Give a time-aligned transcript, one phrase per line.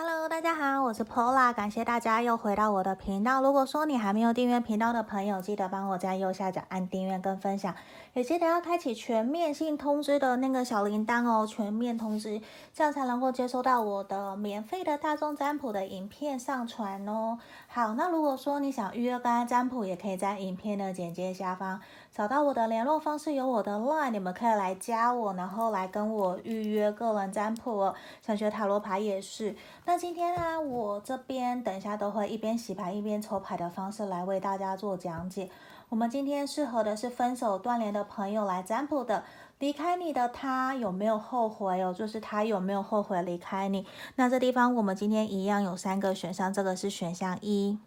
[0.00, 3.42] Hello，大家好，我是 Pola，感谢大家又回到我的频道。
[3.42, 7.74] 如果说你还没有订阅频道的朋友，记得帮我在右下角按订阅跟分享，
[8.12, 12.40] 也记得要开启全面性通知的那个小铃铛哦，全面通知，
[12.72, 17.36] 这样才能够接收到我的免费的大众占卜的影片上传哦。
[17.66, 21.80] 好，那如果说你想预约个案占卜，也可以在影片的简介下方
[22.18, 27.94] 找到我的联络方式，有我的 LINE，你们可以来加我，然后来跟我预约个人占卜哦。
[28.20, 29.54] 想学塔罗牌也是。
[29.84, 35.48] 那今天呢、啊，我这边等一下都会一边洗牌一边抽牌的方式来为大家做讲解。
[35.90, 39.22] 我们今天适合的是分手断联的朋友来占卜的，
[39.60, 41.94] 离开你的他有没有后悔哦？
[41.94, 43.86] 就是他有没有后悔离开你？
[44.16, 47.78] 那这地方我们今天一样有三个选项，这个是选项一，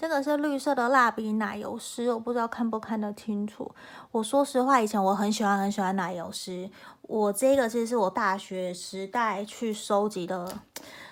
[0.00, 3.70] 这个是绿色的蜡笔奶油诗，我不知道看不看得清楚。
[4.10, 6.70] 我说实话，以前我很喜欢很喜欢奶油诗。
[7.02, 10.62] 我这个其实是我大学时代去收集的，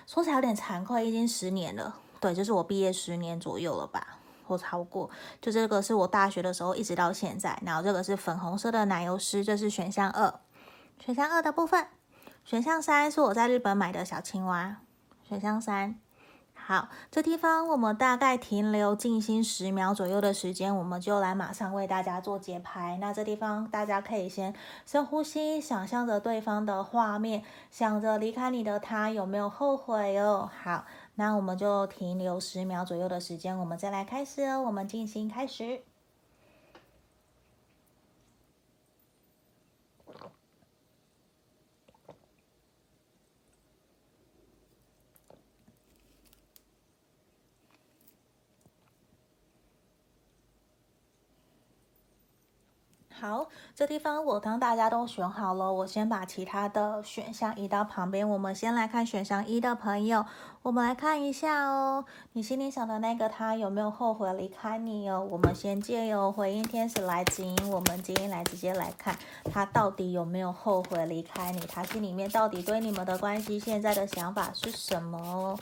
[0.06, 1.96] 说起来有点惭愧，已经十年了。
[2.18, 5.10] 对，就是我毕业十年左右了吧，或超过。
[5.42, 7.60] 就这个是我大学的时候一直到现在。
[7.66, 10.32] 然后这个是粉红色的奶油诗，这是选项二。
[11.04, 11.86] 选项二的部分，
[12.42, 14.78] 选项三是我在日本买的小青蛙。
[15.28, 16.00] 选项三。
[16.68, 22.98] 好，这地方我们大概停留静心十秒左右的时间，我们就来马上为大家做节拍。
[23.00, 30.50] 那这地方大家可以先深呼吸，想象着对方的画面，想着离开你的他有没有后悔哦。
[30.62, 34.60] 好，那我们就停留十秒左右的时间，我们再来开始哦。
[34.60, 35.87] 我们静心开始。
[53.20, 58.28] 好，这地方我当大家都选好了，我先把其他的选项移到旁边。
[58.28, 60.24] 我们先来看选项一的朋友，
[60.62, 65.26] 我们来看一下哦，你心里想的那个他有没有后悔离开你哦？
[65.32, 69.18] 我们先借由回应天使来指引，我们今天来直接来看
[69.52, 75.58] 他到底有没有后悔离开你，他心里面到底对你们的关系现在的想法是什么哦？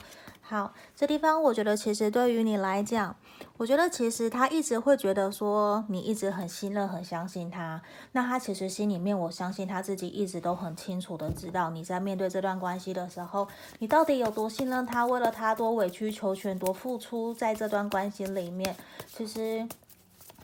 [0.49, 3.13] 好，这地方我觉得其实对于你来讲，
[3.57, 7.81] 我觉得其实他一直会觉得说你一直很信任、很相信他。
[8.13, 13.45] 那他其实心里面，我相信他自己一直都很清楚的知道你在面对这段关系的时候，
[13.79, 18.73] 你到底有多信任他，为了他多委曲求全、多付出在这段关系里面。
[19.05, 19.67] 其实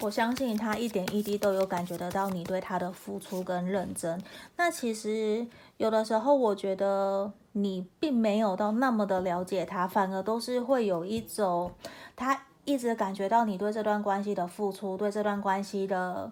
[0.01, 4.21] 我相信他一点一滴都有感觉得到你对他的付出跟认真。
[4.57, 5.47] 那其实
[5.77, 7.31] 有的时候，我觉得。
[7.53, 11.71] 你并没有到那么的了解他，反而都是会有一种，
[12.15, 16.31] 他一直感觉到你对这段关系的付出，对这段关系的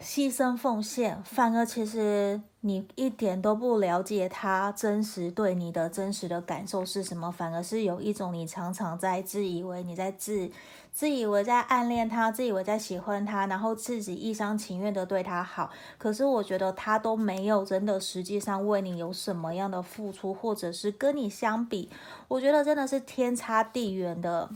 [0.00, 10.50] 牺牲奉献，反而其实你一点都不了解他真实对你的真实的感受是什么，反而是有一种你常常在自以为你在自。
[10.92, 21.88] 自以为在暗恋他，自以为在喜欢他，然后自己一厢情愿的对他好，可是我觉得他都没有真的实际上为你有什么样的付出，或者是跟你相比，
[22.26, 24.50] 我觉得真的是天差地远的。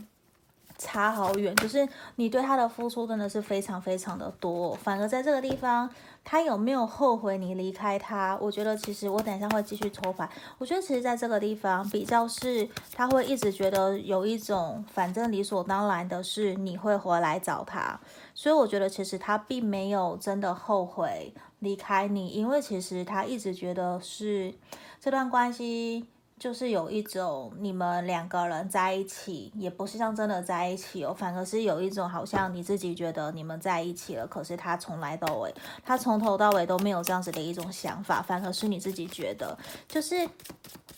[0.77, 5.89] 差好远，就是你对他的付出真的是非常非常的多，反而在这个地方，
[6.23, 8.37] 他有没有后悔你离开他？
[8.41, 17.99] 我觉得其实我等一下会继续抽牌，我觉得其实在这个地方比较是他会一直觉得有一种反正理所当然的是你会回来找他，
[18.33, 24.53] 所以我觉得其实他并没有真的后悔离开你，因为其实他一直觉得是
[24.99, 26.07] 这段关系。
[26.37, 35.53] 就是有一种你们两个人在一起，也不是像真的在一起哦，反而是有一种好像你自己觉得你们在一起了，可是他从来到尾，
[35.83, 39.57] 他从头到尾都没有这样子的一种想法，反而是你自己觉得，
[39.87, 40.27] 就是。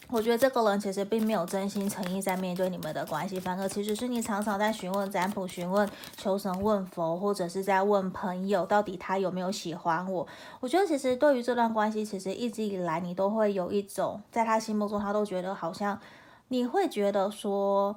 [0.10, 10.26] 我觉得这个人其实并没有真心诚意在面对你们的关系，反而其实是你常常在询问占卜、询问求神问佛，或者是在问朋友，到底他有没有喜欢我。
[10.62, 16.00] 我觉得其实对于这段关系，其实一直以来你都会有一种，在他心目中，他都觉得好像
[16.48, 17.96] 你会觉得说，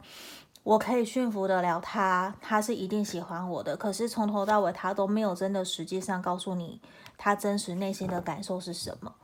[0.65, 3.77] 我可以驯服得了他，他是一定喜欢我的。
[3.77, 6.81] 可是从头到尾，他都没有真的实际上告诉你
[7.17, 9.15] 他真实内心的感受是什么。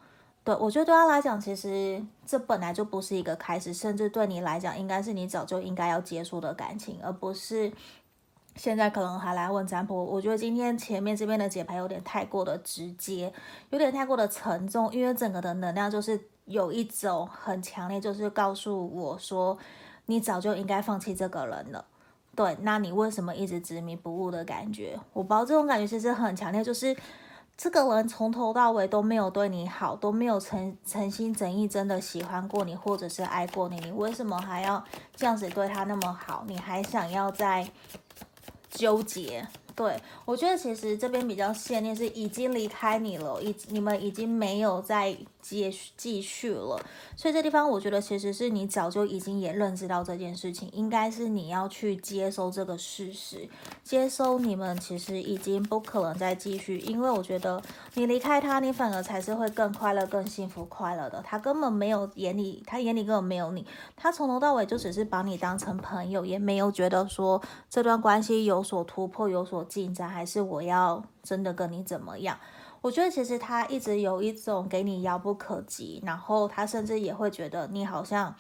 [0.45, 7.73] 对，我觉得对他来讲，其实这本来就不是一个开始，甚至对你来讲，应该是你早就应该要结束的感情，而不是
[8.57, 10.05] 现在可能还来问占卜。
[10.05, 13.33] 我觉得今天前面这边的解牌有点太过的直接，
[13.71, 19.57] 有点太过的沉重，因为整个的能量就是有一种很强烈，就是告诉我说，
[20.07, 21.85] 你早就应该放弃这个人了。
[22.35, 24.99] 对，那你为什么一直执迷不悟的感觉？
[25.13, 26.97] 我不知道这种感觉其实很强烈，就是。
[27.59, 36.45] 这个人从头到尾都没有对你好，都没有诚诚心诚意真的喜欢过你，或者是爱过你，你为什么还要这样子对他那么好？
[36.47, 37.67] 你还想要再
[38.77, 39.45] 纠结？
[39.75, 45.17] 对，我觉得其实这边比较限定是已经离开你了，已你们已经没有在
[45.51, 46.81] 接继续了，
[47.15, 53.49] 所以这地方我觉得其实是你早就已经也认知到这件事情，应该是你要去接受这个事实，
[53.85, 57.61] 接受你们其实已经不可能再继续，因为我觉得
[57.95, 61.23] 你离开他，你反而才是会更快乐、更幸福、快乐的。
[61.23, 69.67] 他根本没有眼里，他眼里根本没有你，他从头到尾就只是把你当成朋友，也没有觉得说这段关系有所突破、有所。
[69.67, 72.39] 进展还是我要真的跟你怎么样？
[72.81, 78.35] 我觉得其实他一直有一种给你遥不可及，然后他甚至也会觉得你好像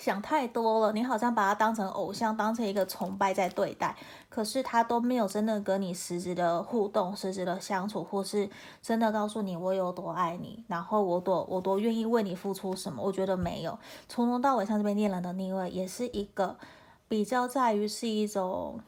[0.00, 3.94] 想太多了，你好像把他当成偶像，当成一个崇拜在对待。
[4.28, 8.48] 可是他都没有真的跟你实质的互动、实质的相处，或是
[8.80, 13.02] 真的告诉你我有多爱你，然后我多我多愿意为你付出什么。
[13.02, 13.78] 我觉得没有，
[14.08, 16.56] 从头到尾像这边恋人的逆位，也是一个
[17.06, 18.80] 比较在于是一种。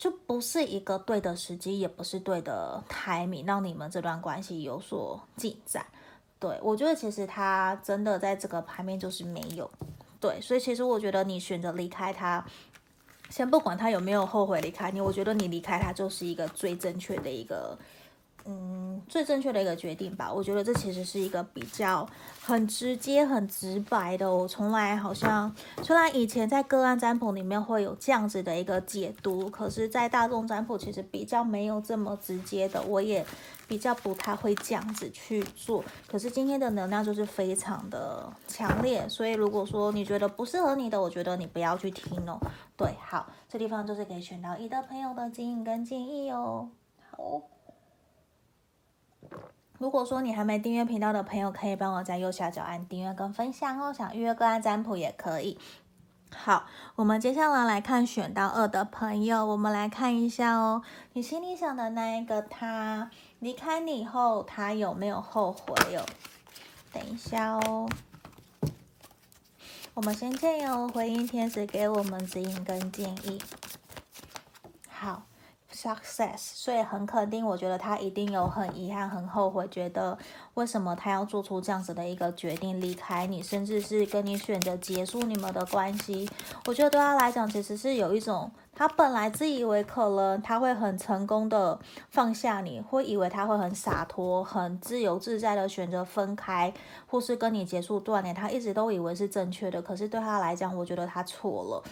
[0.00, 5.84] 就不是一个对的时机，也不是对的 timing，让你们这段关系有所进展。
[6.38, 9.70] 对，我觉得其实他真的在这个牌面就是没有。
[10.18, 12.42] 对，所以其实我觉得你选择离开他，
[13.28, 17.78] 先不管他有没有后悔离开你，我觉得你离开他就是一个最正确的一个。
[18.52, 20.32] 嗯，最正确的一个决定吧。
[20.32, 22.04] 我觉得这其实是一个比较
[22.42, 24.28] 很直接、很直白的。
[24.28, 25.54] 我从来好像，
[25.84, 32.82] 虽然以前在个案占卜里面会有这样子的一个解读，可是，在大众占卜其实比较没有这么直接的。
[32.82, 33.24] 我也
[33.68, 35.84] 比较不太会这样子去做。
[36.08, 42.36] 可是今天的能量就是非常的强烈，所以如果说你觉得不适合你的，我觉得你不要去听哦。
[42.76, 46.68] 对，好，这地方就是给选到一的朋友的指引跟建议哦。
[47.12, 47.42] 好。
[49.80, 53.90] 如果说你还没订阅频道的朋友，可以帮我在右下角按订阅跟分享哦。
[53.90, 55.58] 想预约个案占卜也可以。
[56.36, 56.66] 好，
[56.96, 60.82] 我们接下来来看选到二的朋友，我们来看一下哦。
[61.14, 66.04] 你心里想的那一个他离开你以后，他有没有后悔哟？
[66.92, 67.88] 等一下哦。
[69.94, 73.40] 我们先借由回应天使给我们指引跟建议。
[74.90, 75.22] 好。
[75.72, 80.18] Success，所以很肯定，我觉得他一定有很遗憾、很后悔，觉得
[80.54, 86.28] 为什么他要做出这样子的一个决定离开你，甚至是跟你选择结束你们的关系。
[86.66, 91.78] 我觉得对他来讲，其实是有一种他本来自以为可能他会很成功的
[92.10, 96.74] 放下你，会以为他会很洒脱、很自由自在的选择分开，
[97.06, 98.34] 或是跟你结束断联。
[98.34, 101.82] 他一直都以为是正确的，可是对他来讲，我觉得他错了。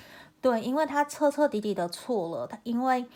[0.41, 3.07] 对，因为他彻彻底底的错了，他因为。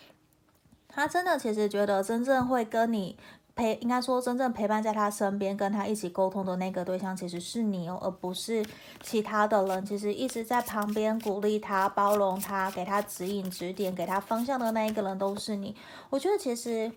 [0.94, 3.16] 他真的其实觉得真正会跟你
[3.54, 8.64] 陪，应该说真正陪伴在他身边，跟他一起沟通的那个对象其实是你哦，而不是
[9.02, 9.84] 其他的人。
[9.84, 15.74] 其实一直在旁边鼓励他、包容他、给他指引、指点、给他方向的那一个人都是你。
[16.08, 16.90] 我觉得其实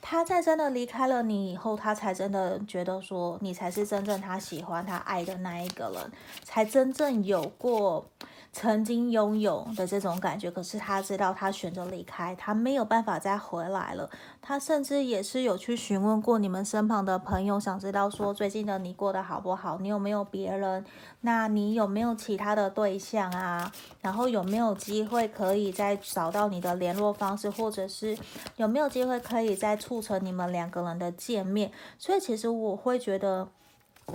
[0.00, 6.12] 他在真的离开了你以后，他才真的觉得说你才是真正他喜欢、他爱的那一个人，
[6.44, 8.04] 才真正有过。
[8.52, 14.10] 曾经拥有的这种感觉，可是他知道他选择离开，他没有办法再回来了。
[14.42, 19.78] 他甚至也是有去询问过你们身旁的朋友，想知道说最近的你过得好不好？
[19.80, 20.84] 你有没有别人？
[21.22, 23.72] 那你有没有其他的对象啊？
[24.02, 28.14] 然后有没有机会可以再找到你的联络方式，或者是
[28.56, 31.72] 有没有机会可以再促成你们两个人的见面？
[31.98, 33.48] 所以其实我会觉得。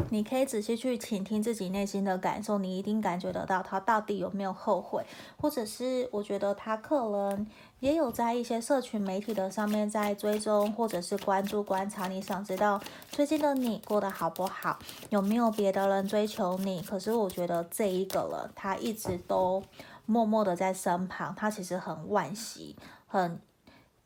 [0.10, 5.04] 你可以仔细去倾听自己内心的感受，你一定感觉得到他到底有没有后悔，
[5.38, 7.48] 或者是我觉得他可能
[7.80, 12.08] 也有在一些社群媒体的上面在追踪，或者是关注观察。
[12.08, 12.80] 你想知道
[13.10, 14.78] 最近的你过得好不好，
[15.10, 16.82] 有没有别的人追求你？
[16.82, 19.64] 可是我觉得这一个人他一直都
[20.06, 22.76] 默默的在身旁，他其实很惋惜，
[23.08, 23.40] 很。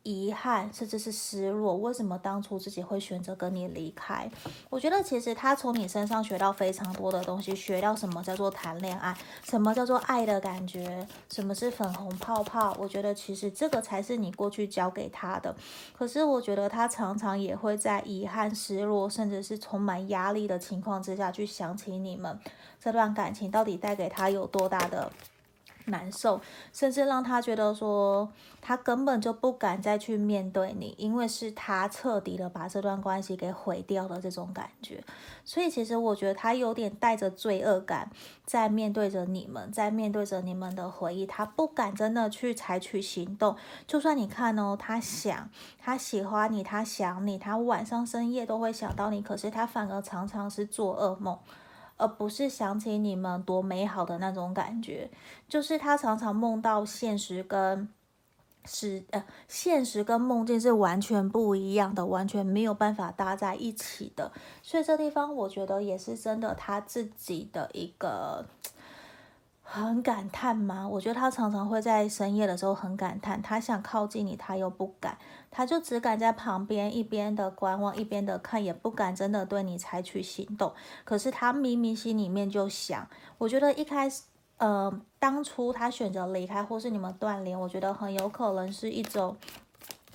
[0.04, 1.76] 遗憾，甚至是失落。
[1.78, 4.30] 为什么当初自己会选择跟你离开？
[4.70, 12.76] 我觉得其实他从你身上学到非常多的东西，学到什么叫做谈恋爱，什么叫做爱的感觉，什么是粉红泡泡。
[12.80, 15.56] 我觉得其实这个才是你过去教给他的。
[15.96, 22.40] 可是我觉得他常常也会在遗憾、失落，甚至是充满压力的情况之下去想起你们
[22.80, 25.12] 这段感情到底带给他有多大的。
[25.92, 26.42] 难受，
[26.74, 28.28] 甚至让他觉得说
[28.60, 35.04] 他根本就不敢再去面对你，因为是他彻底的把这段关系给毁掉了这种感觉。
[35.46, 38.10] 所以其实我觉得他有点带着罪恶感
[38.46, 43.56] 在面对着你们，在面对着你们的回忆，他不敢真的去采取行动。
[43.86, 51.38] 就算你看哦，他想，他喜欢你，他想你，他晚上深夜都会想到你，可是他反而常常是做噩梦。
[52.02, 55.10] 而不是想起你们多美好的那种感觉，
[55.48, 57.88] 就是他常常梦到现实跟
[58.66, 64.32] 是呃现实跟梦境是完全不一样的，完全没有办法搭在一起的。
[64.62, 68.46] 所以这地方我觉得也是真的他自己的一个。
[69.64, 70.86] 很感叹吗？
[70.86, 75.18] 我觉得他常常会在深夜的时候很感叹，他想靠近你，他又不敢，
[75.52, 80.74] 他就只敢在旁边一边的观望，一边的看，也不敢真的对你采取行动。
[81.04, 84.24] 可是他明明心里面就想，我觉得一开始，
[84.58, 89.38] 呃，当初他选择离开，或是你们断联，我觉得很有可能是一种。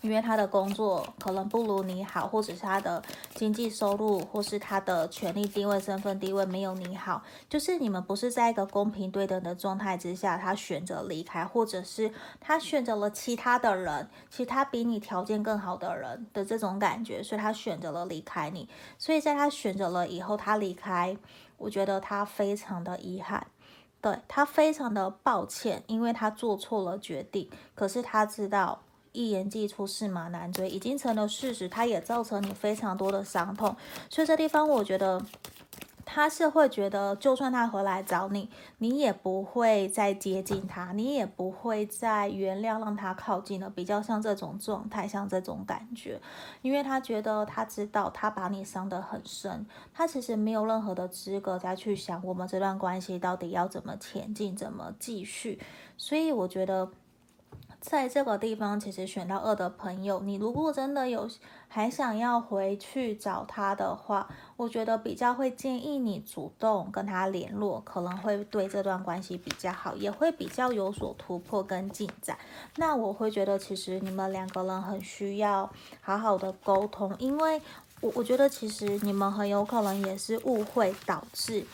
[0.06, 3.02] 因为他的工作可能不如你好，或者是他的
[3.34, 12.08] 经济收入，或是他的权力地位、身份地位没有你好，就是你们不是在一个公平对等的状态之下，他选择离开，或者是
[12.38, 18.68] 他选择了其他的人，其他比你条件更好的人的这种感觉，所以他选择了离开你。
[18.96, 21.16] 所以在他选择了以后，他离开，
[21.58, 23.44] 我觉得他非常的遗憾，
[24.00, 28.80] 对，他非常的抱歉，因为他做错了决定，可是他知道。
[29.16, 31.66] 一言既出，驷马难追，已经成了事实。
[31.70, 33.74] 它也造成你非常多的伤痛，
[34.10, 35.24] 所以这地方我觉得
[36.04, 43.70] 他是会觉得，就算他回来找你，你也不会再接近他，你也不会再原谅让他靠近了。
[43.70, 46.20] 比较像这种状态，像这种感觉，
[46.60, 55.58] 因为他觉得他知道他把你伤得很深，他其实没有任何的资格再去想我们这段关系到底要怎么前进，怎么继续。
[55.96, 56.90] 所以我觉得。
[57.86, 61.30] 在这个地方，其实选到二的朋友，你如果真的有
[61.68, 72.36] 还想要回去找他的话，我觉得比较会建议你主动跟他联络，可能会对这段关系比较好，也会比较有所突破跟进展。
[72.74, 77.62] 那我会觉得，其实你们两个人很需要好好的沟通，因为
[78.00, 81.64] 我我觉得其实你们很有可能也是误会导致。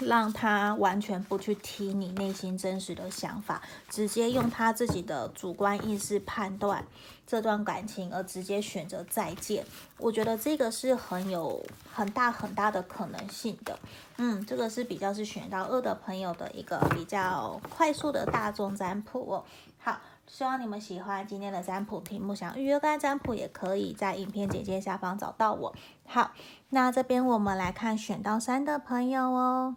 [0.00, 6.84] 让他完全不去听你内心真实的想法，直接用他自己的主观意识判断
[7.26, 9.64] 这段感情，而直接选择再见。
[9.98, 13.78] 我觉得这个是很有很大很大的可能性的。
[14.16, 19.44] 嗯，这个是比较是选到二的朋友的一个比较快速的大众占卜哦。
[19.78, 25.74] 好，希望你们喜欢今天的占卜题目，想预约该占卜也可以在影片简介下方找到我。
[26.06, 26.32] 好，
[26.70, 29.76] 那这边我们来看选到三的朋友哦。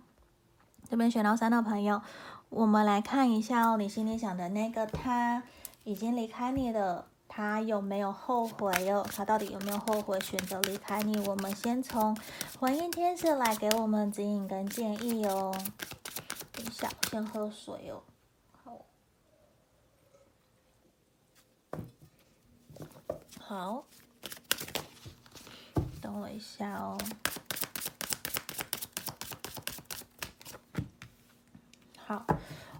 [0.91, 2.01] 这边选到三的朋友，
[2.49, 5.41] 我们来看一下哦，你心里想的那个他
[5.85, 9.01] 已经离开你了，他有没有后悔哟？
[9.15, 11.17] 他到底有没有后悔选择离开你？
[11.29, 12.13] 我们先从
[12.59, 15.55] 回应天使来给我们指引跟建议哦。
[16.51, 18.03] 等一下，先喝水哦。
[23.39, 23.85] 好，
[26.01, 26.97] 等我一下哦。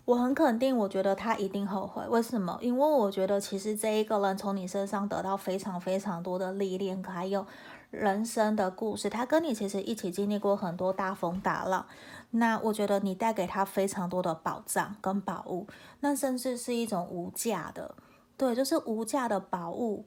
[0.05, 2.03] 我很肯定，我觉得他一定后悔。
[2.09, 2.57] 为什么？
[2.59, 7.45] 因为我觉得其实这一个人从你身上得到非常非常多的历练，还有
[7.91, 9.09] 人生的故事。
[9.09, 11.85] 他跟你其实一起经历过很多大风大浪。
[12.31, 15.67] 那我觉得你带给他非常多的宝藏跟宝物，
[15.99, 17.93] 那甚至是一种无价的，
[18.35, 20.05] 对，就是无价的宝物。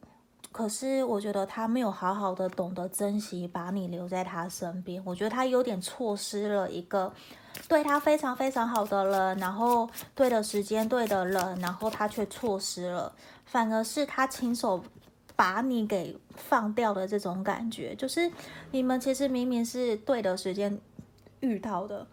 [0.55, 5.03] 可是我觉得他没有好好的懂得珍惜，把你留在他身边。
[5.05, 7.13] 我觉得他有点错失了一个。
[7.67, 13.13] 对他非常非常好的人，然后对的时间对的人，然后他却错失了，
[13.45, 14.81] 反而是他亲手
[15.35, 18.31] 把你给放掉的这种感觉，就是
[18.71, 20.81] 你们其实明明是对的时间
[21.41, 22.07] 遇到的，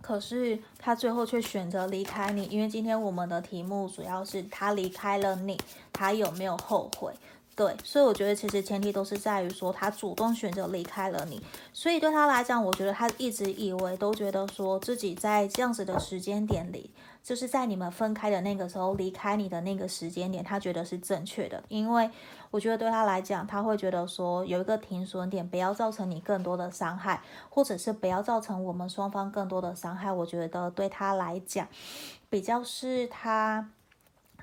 [0.00, 5.58] 可是他最后却选择离开你，因为今天我们的题目主要是他离开了你，
[5.92, 7.12] 他有没有后悔？
[7.56, 11.40] 对，所以我觉得其实前提都是在于说他主动选择离开了你，
[11.72, 16.90] 所以对他来讲，我觉得他一直以为都觉得说自己在这样子的时间点里，
[17.22, 22.10] 就是在你们分开的那个时候离开你的那个时间点，他觉得是正确的，因为
[22.50, 30.10] 我觉得对他来讲，他会觉得说有一个停损点，不要造成你更多的伤害，或者是不要造成我们双方更多的伤害。
[30.10, 31.68] 我觉得对他来讲，
[32.28, 33.70] 比较是他。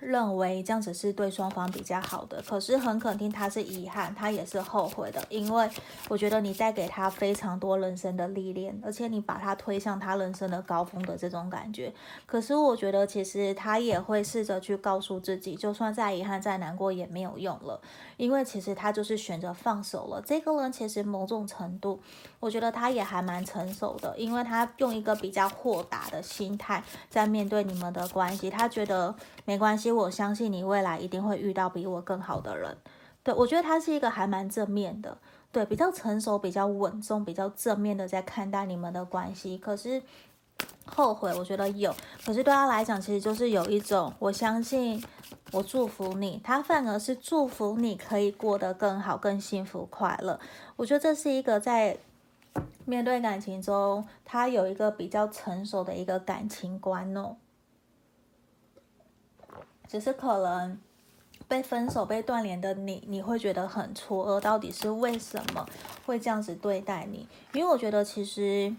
[0.01, 5.70] 认为这样子是对双方比较好的，可是很肯定他是遗憾，他也是后悔的，因为
[6.10, 11.93] 我觉得你带给他非常多人生的历练，而且你把他推向他人生的高峰的这种感觉。
[12.25, 17.79] 可是我觉得其实他也会试着去告诉自己，就算再遗憾再难过也没有用了，
[18.17, 20.20] 因为其实他就是选择放手了。
[20.25, 22.01] 这个人其实某种程度，
[22.39, 29.13] 我觉得他也还蛮成熟的，因为他用一个比较豁达的心态在面对你们的关系，他觉得
[29.46, 29.90] 没关系。
[29.91, 32.77] 我相信你未来一定会遇到比我更好的人，
[33.24, 35.17] 对，我觉得他是一个还蛮正面的，
[35.51, 39.57] 对，比较成熟、比较稳重、比较正面的在看待你们的关系。
[39.57, 40.01] 可是
[40.86, 41.93] 后悔，我觉得有，
[42.25, 45.03] 可是对他来讲，其实就是有一种我相信，
[45.51, 50.39] 我祝福你，他反而是祝福你可以过得更好、更幸福、快乐。
[50.75, 51.98] 我觉得这是一个在
[52.86, 57.38] 面对感情中，他有一个比较成熟的一个感情观哦。
[59.91, 60.79] 只是可能
[61.50, 65.65] 被分手、被断联的你，你会觉得很错愕，到底是为什么
[66.05, 67.27] 会这样子对待你？
[67.51, 68.74] 因为我觉得其实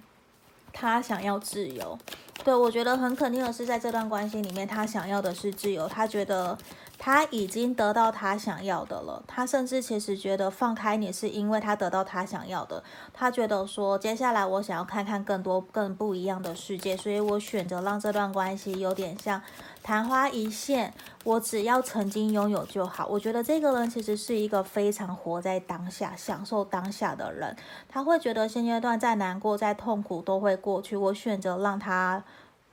[0.72, 1.98] 他想要自由，
[2.42, 6.56] 对，我觉得很肯定的是，在这段关系里面，他想要的是自由，他觉得。
[7.04, 12.80] 他已经得到他想要的了，他甚至其实觉得放开你是因为他得到他想要的。
[13.12, 19.42] 他觉得说，接下来我想要看看更多、更不一样的世界，所以我选择让这段关系有点像
[19.82, 20.94] 昙花一现，
[21.24, 23.08] 我只要曾经拥有就好。
[23.08, 27.56] 我觉得这个人其实是一个非常活在当下、享受当下的人。
[27.88, 32.22] 他会觉得现阶段再难过、再痛苦都会过去，我选择让他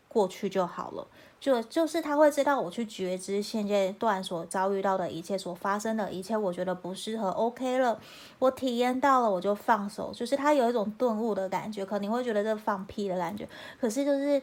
[0.09, 1.07] 过去就好了。
[1.39, 7.97] 就就是他会知道我去觉知现阶段所遭遇到的一切，所发生的一切，我觉得不适合，OK 了，
[8.39, 10.11] 我体验到了，我就放手。
[10.13, 13.47] 就是他有一种顿悟的感觉，可能会觉得这放屁的感觉，
[13.79, 14.41] 可是就是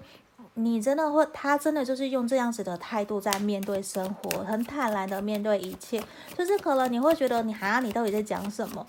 [0.55, 6.03] 你真的会，他真的就是用这样子的态度在面对生活，很坦然的面对一切。
[6.35, 8.87] 就是可能你会觉得你好像你到底在讲什么？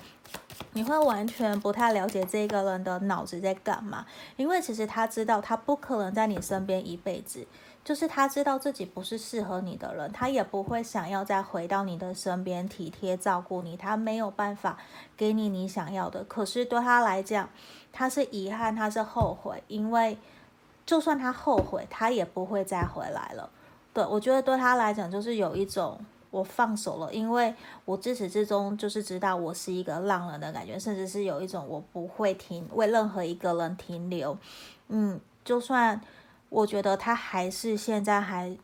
[0.77, 4.05] 你会完全不太了解这个人的脑子在干嘛，
[4.35, 7.47] 因为其实他知道他不可能在你身边一辈子。
[7.83, 14.77] 就是他知道自己不是适合你的人，他也不会想要再回到你的身边体贴照顾你，他没有办法
[15.15, 16.23] 给你你想要的。
[16.25, 17.49] 可是对他来讲，
[17.91, 20.17] 他是遗憾，他是后悔，因为
[20.85, 23.49] 就算他后悔，他也不会再回来了。
[23.93, 25.97] 对，我觉得对他来讲，就是有一种
[26.31, 27.53] 我放手了，因为
[27.85, 34.37] 我自始至终就是知道我是一个浪人的感觉，甚至是有一种我不会停为任何一个人停留。
[34.89, 36.01] 嗯，就算。
[36.49, 38.57] 我觉得他还是现在还，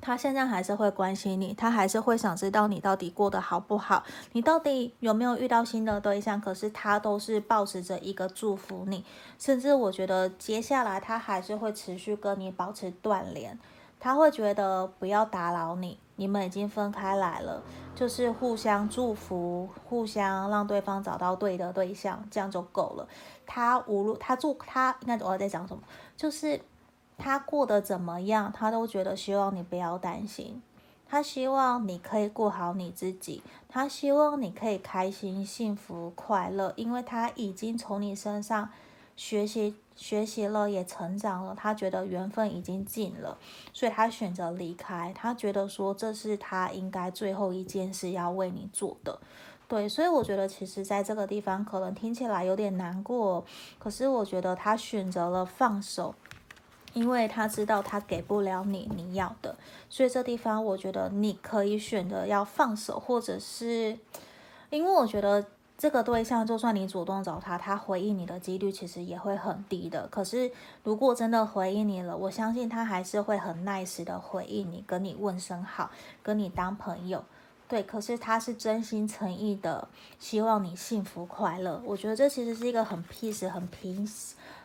[0.00, 6.40] 他现在还是会关心你，他还是会想知道你到底过得好不好，你到底有没有遇到新的对象。
[6.40, 9.04] 可是他都是抱持着一个祝福你，
[9.38, 13.56] 甚至我觉得接下来他还是会持续跟你保持断联。
[14.00, 17.62] 他会觉得不要打扰你，你们已经分开来了，
[17.94, 23.08] 就是互相祝福，互相让对方找到对的对象，这样就够了。
[23.46, 25.82] 他无论他祝他应该我在讲什么，
[26.16, 26.60] 就是。
[27.18, 30.60] 他过得怎么样，他都觉得希望你不要担心。
[31.08, 38.68] 他希望你可以过好你自己，他希望你可以开心、幸福、快乐，因为他已经从你身上
[39.16, 41.54] 学习、学习了，也成长了。
[41.56, 43.36] 他觉得缘分已经尽了，
[43.72, 45.12] 所以他选择离开。
[45.14, 49.18] 他觉得说这是他应该最后一件事要为你做的。
[49.66, 53.44] 对，所以我觉得其实在这个地方可能听起来有点难过，
[53.78, 56.14] 可是我觉得他选择了放手。
[56.92, 59.54] 因为他知道他给不了你你要的，
[59.90, 63.98] 所以这地方我觉得你可以选择要放手，或者是，
[64.70, 65.44] 因为我觉得
[65.78, 70.06] 这个对象就算你主动找他，他回应你的几率其实也会很低的。
[70.08, 70.50] 可是
[70.82, 75.90] 如果真的回应你了，我相信他还是会很 nice 的回应你，跟你问声好，
[76.22, 77.24] 跟你当朋友。
[77.68, 81.82] 对，可是他是真心诚意的希望你幸福快乐。
[81.84, 84.08] 我觉得这其实是一个很 peace、很平。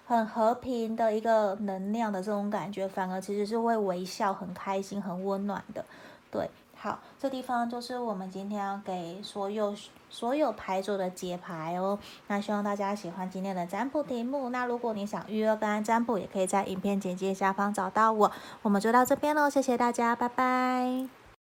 [0.04, 5.86] 很和平的一个能量的这种感觉，反而其实是会微笑、很开心、很温暖的。
[6.30, 6.50] 对，
[6.84, 9.76] 好，这地方就是我们今天要给所有
[10.10, 12.00] 所有牌组的解牌哦。
[12.26, 14.50] 那希望大家喜欢今天的占卜题目。
[14.50, 18.32] 那如果你想预约个案占卜，也可以在影片简介下方找到我。
[18.64, 21.21] 我们就到这边喽，谢谢大家，拜拜。